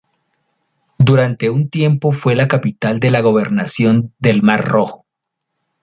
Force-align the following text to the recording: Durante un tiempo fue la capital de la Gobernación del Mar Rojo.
Durante 0.97 1.51
un 1.51 1.69
tiempo 1.69 2.11
fue 2.11 2.35
la 2.35 2.47
capital 2.47 2.99
de 2.99 3.11
la 3.11 3.21
Gobernación 3.21 4.15
del 4.17 4.41
Mar 4.41 4.67
Rojo. 4.67 5.05